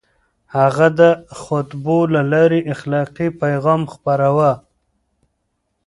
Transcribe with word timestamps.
هغه 0.57 0.87
د 0.99 1.01
خطبو 1.41 1.97
له 2.13 2.21
لارې 2.31 2.59
اخلاقي 2.73 3.27
پيغام 3.41 3.81
خپراوه. 3.93 4.53